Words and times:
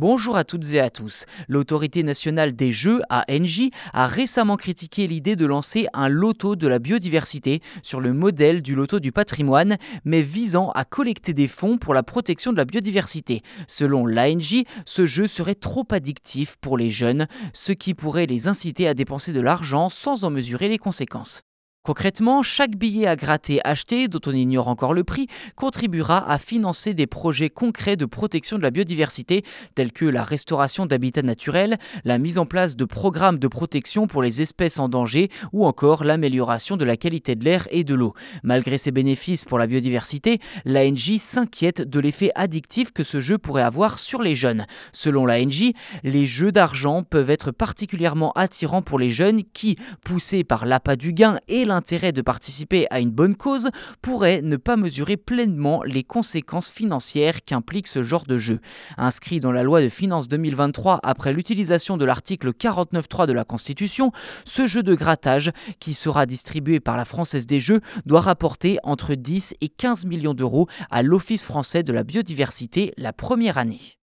Bonjour 0.00 0.36
à 0.36 0.44
toutes 0.44 0.74
et 0.74 0.78
à 0.78 0.90
tous. 0.90 1.26
L'autorité 1.48 2.04
nationale 2.04 2.54
des 2.54 2.70
jeux, 2.70 3.00
ANJ, 3.10 3.70
a 3.92 4.06
récemment 4.06 4.54
critiqué 4.54 5.08
l'idée 5.08 5.34
de 5.34 5.44
lancer 5.44 5.88
un 5.92 6.06
loto 6.06 6.54
de 6.54 6.68
la 6.68 6.78
biodiversité 6.78 7.62
sur 7.82 8.00
le 8.00 8.12
modèle 8.12 8.62
du 8.62 8.76
loto 8.76 9.00
du 9.00 9.10
patrimoine, 9.10 9.76
mais 10.04 10.22
visant 10.22 10.70
à 10.76 10.84
collecter 10.84 11.34
des 11.34 11.48
fonds 11.48 11.78
pour 11.78 11.94
la 11.94 12.04
protection 12.04 12.52
de 12.52 12.58
la 12.58 12.64
biodiversité. 12.64 13.42
Selon 13.66 14.06
l'ANJ, 14.06 14.62
ce 14.86 15.04
jeu 15.04 15.26
serait 15.26 15.56
trop 15.56 15.88
addictif 15.90 16.58
pour 16.60 16.78
les 16.78 16.90
jeunes, 16.90 17.26
ce 17.52 17.72
qui 17.72 17.94
pourrait 17.94 18.26
les 18.26 18.46
inciter 18.46 18.86
à 18.86 18.94
dépenser 18.94 19.32
de 19.32 19.40
l'argent 19.40 19.88
sans 19.88 20.22
en 20.22 20.30
mesurer 20.30 20.68
les 20.68 20.78
conséquences. 20.78 21.42
Concrètement, 21.88 22.42
chaque 22.42 22.76
billet 22.76 23.06
à 23.06 23.16
gratter 23.16 23.62
acheté, 23.64 24.08
dont 24.08 24.20
on 24.26 24.32
ignore 24.32 24.68
encore 24.68 24.92
le 24.92 25.04
prix, 25.04 25.26
contribuera 25.56 26.30
à 26.30 26.36
financer 26.36 26.92
des 26.92 27.06
projets 27.06 27.48
concrets 27.48 27.96
de 27.96 28.04
protection 28.04 28.58
de 28.58 28.62
la 28.62 28.70
biodiversité, 28.70 29.42
tels 29.74 29.92
que 29.92 30.04
la 30.04 30.22
restauration 30.22 30.84
d'habitats 30.84 31.22
naturels, 31.22 31.78
la 32.04 32.18
mise 32.18 32.36
en 32.36 32.44
place 32.44 32.76
de 32.76 32.84
programmes 32.84 33.38
de 33.38 33.48
protection 33.48 34.06
pour 34.06 34.22
les 34.22 34.42
espèces 34.42 34.78
en 34.78 34.90
danger 34.90 35.30
ou 35.54 35.64
encore 35.64 36.04
l'amélioration 36.04 36.76
de 36.76 36.84
la 36.84 36.98
qualité 36.98 37.36
de 37.36 37.44
l'air 37.46 37.66
et 37.70 37.84
de 37.84 37.94
l'eau. 37.94 38.12
Malgré 38.42 38.76
ses 38.76 38.90
bénéfices 38.90 39.46
pour 39.46 39.58
la 39.58 39.66
biodiversité, 39.66 40.40
l'ANJ 40.66 41.16
s'inquiète 41.16 41.80
de 41.80 42.00
l'effet 42.00 42.32
addictif 42.34 42.92
que 42.92 43.02
ce 43.02 43.22
jeu 43.22 43.38
pourrait 43.38 43.62
avoir 43.62 43.98
sur 43.98 44.20
les 44.20 44.34
jeunes. 44.34 44.66
Selon 44.92 45.24
l'ANJ, 45.24 45.72
les 46.04 46.26
jeux 46.26 46.52
d'argent 46.52 47.02
peuvent 47.02 47.30
être 47.30 47.50
particulièrement 47.50 48.32
attirants 48.32 48.82
pour 48.82 48.98
les 48.98 49.08
jeunes 49.08 49.40
qui, 49.54 49.76
poussés 50.04 50.44
par 50.44 50.66
l'appât 50.66 50.96
du 50.96 51.14
gain 51.14 51.38
et 51.48 51.64
l'intérêt 51.64 51.77
de 51.80 52.22
participer 52.22 52.86
à 52.90 53.00
une 53.00 53.10
bonne 53.10 53.34
cause 53.34 53.70
pourrait 54.02 54.42
ne 54.42 54.56
pas 54.56 54.76
mesurer 54.76 55.16
pleinement 55.16 55.82
les 55.84 56.02
conséquences 56.02 56.70
financières 56.70 57.44
qu'implique 57.44 57.86
ce 57.86 58.02
genre 58.02 58.24
de 58.24 58.36
jeu. 58.36 58.60
Inscrit 58.96 59.40
dans 59.40 59.52
la 59.52 59.62
loi 59.62 59.80
de 59.80 59.88
finances 59.88 60.28
2023 60.28 61.00
après 61.02 61.32
l'utilisation 61.32 61.96
de 61.96 62.04
l'article 62.04 62.52
49.3 62.52 63.26
de 63.26 63.32
la 63.32 63.44
Constitution, 63.44 64.12
ce 64.44 64.66
jeu 64.66 64.82
de 64.82 64.94
grattage, 64.94 65.52
qui 65.78 65.94
sera 65.94 66.26
distribué 66.26 66.80
par 66.80 66.96
la 66.96 67.04
Française 67.04 67.46
des 67.46 67.60
Jeux, 67.60 67.80
doit 68.06 68.20
rapporter 68.20 68.78
entre 68.82 69.14
10 69.14 69.54
et 69.60 69.68
15 69.68 70.06
millions 70.06 70.34
d'euros 70.34 70.68
à 70.90 71.02
l'Office 71.02 71.44
français 71.44 71.82
de 71.82 71.92
la 71.92 72.02
biodiversité 72.02 72.92
la 72.96 73.12
première 73.12 73.58
année. 73.58 73.97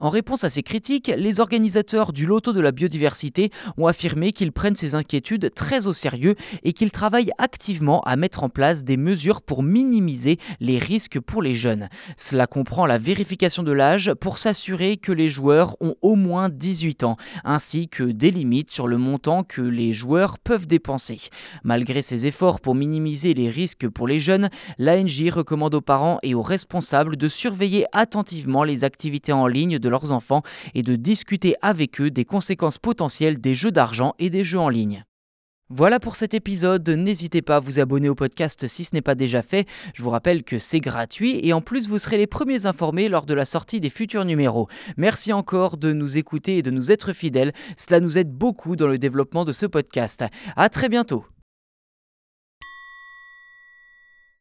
En 0.00 0.10
réponse 0.10 0.44
à 0.44 0.50
ces 0.50 0.62
critiques, 0.62 1.10
les 1.16 1.40
organisateurs 1.40 2.12
du 2.12 2.24
Loto 2.24 2.52
de 2.52 2.60
la 2.60 2.70
biodiversité 2.70 3.50
ont 3.76 3.88
affirmé 3.88 4.30
qu'ils 4.30 4.52
prennent 4.52 4.76
ces 4.76 4.94
inquiétudes 4.94 5.52
très 5.52 5.88
au 5.88 5.92
sérieux 5.92 6.36
et 6.62 6.72
qu'ils 6.72 6.92
travaillent 6.92 7.32
activement 7.38 8.00
à 8.02 8.14
mettre 8.14 8.44
en 8.44 8.48
place 8.48 8.84
des 8.84 8.96
mesures 8.96 9.42
pour 9.42 9.64
minimiser 9.64 10.38
les 10.60 10.78
risques 10.78 11.18
pour 11.18 11.42
les 11.42 11.56
jeunes. 11.56 11.88
Cela 12.16 12.46
comprend 12.46 12.86
la 12.86 12.96
vérification 12.96 13.64
de 13.64 13.72
l'âge 13.72 14.14
pour 14.20 14.38
s'assurer 14.38 14.98
que 14.98 15.10
les 15.10 15.28
joueurs 15.28 15.76
ont 15.80 15.96
au 16.00 16.14
moins 16.14 16.48
18 16.48 17.02
ans, 17.02 17.16
ainsi 17.42 17.88
que 17.88 18.04
des 18.04 18.30
limites 18.30 18.70
sur 18.70 18.86
le 18.86 18.98
montant 18.98 19.42
que 19.42 19.62
les 19.62 19.92
joueurs 19.92 20.38
peuvent 20.38 20.68
dépenser. 20.68 21.22
Malgré 21.64 22.02
ces 22.02 22.24
efforts 22.24 22.60
pour 22.60 22.76
minimiser 22.76 23.34
les 23.34 23.50
risques 23.50 23.88
pour 23.88 24.06
les 24.06 24.20
jeunes, 24.20 24.48
l'ANJ 24.78 25.30
recommande 25.30 25.74
aux 25.74 25.80
parents 25.80 26.20
et 26.22 26.36
aux 26.36 26.42
responsables 26.42 27.16
de 27.16 27.28
surveiller 27.28 27.84
attentivement 27.92 28.62
les 28.62 28.84
activités 28.84 29.32
en 29.32 29.48
ligne 29.48 29.80
de 29.80 29.87
leurs 29.88 30.12
enfants 30.12 30.42
et 30.74 30.82
de 30.82 30.96
discuter 30.96 31.54
avec 31.62 32.00
eux 32.00 32.10
des 32.10 32.24
conséquences 32.24 32.78
potentielles 32.78 33.40
des 33.40 33.54
jeux 33.54 33.72
d'argent 33.72 34.14
et 34.18 34.30
des 34.30 34.44
jeux 34.44 34.60
en 34.60 34.68
ligne. 34.68 35.04
Voilà 35.70 36.00
pour 36.00 36.16
cet 36.16 36.32
épisode, 36.32 36.88
n'hésitez 36.88 37.42
pas 37.42 37.56
à 37.56 37.60
vous 37.60 37.78
abonner 37.78 38.08
au 38.08 38.14
podcast 38.14 38.66
si 38.66 38.84
ce 38.84 38.94
n'est 38.94 39.02
pas 39.02 39.14
déjà 39.14 39.42
fait. 39.42 39.68
Je 39.92 40.02
vous 40.02 40.08
rappelle 40.08 40.42
que 40.42 40.58
c'est 40.58 40.80
gratuit 40.80 41.40
et 41.46 41.52
en 41.52 41.60
plus 41.60 41.88
vous 41.90 41.98
serez 41.98 42.16
les 42.16 42.26
premiers 42.26 42.64
informés 42.64 43.10
lors 43.10 43.26
de 43.26 43.34
la 43.34 43.44
sortie 43.44 43.78
des 43.78 43.90
futurs 43.90 44.24
numéros. 44.24 44.68
Merci 44.96 45.30
encore 45.34 45.76
de 45.76 45.92
nous 45.92 46.16
écouter 46.16 46.56
et 46.56 46.62
de 46.62 46.70
nous 46.70 46.90
être 46.90 47.12
fidèles, 47.12 47.52
cela 47.76 48.00
nous 48.00 48.16
aide 48.16 48.32
beaucoup 48.32 48.76
dans 48.76 48.88
le 48.88 48.96
développement 48.96 49.44
de 49.44 49.52
ce 49.52 49.66
podcast. 49.66 50.24
À 50.56 50.70
très 50.70 50.88
bientôt. 50.88 51.26